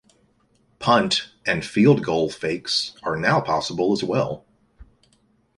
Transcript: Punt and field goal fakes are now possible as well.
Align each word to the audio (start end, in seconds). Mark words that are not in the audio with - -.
Punt 0.79 1.29
and 1.45 1.63
field 1.63 2.03
goal 2.03 2.27
fakes 2.31 2.95
are 3.03 3.15
now 3.15 3.39
possible 3.39 3.93
as 3.93 4.03
well. 4.03 4.43